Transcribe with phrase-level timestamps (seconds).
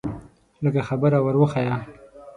[0.63, 1.77] لږه خبره ور وښیه.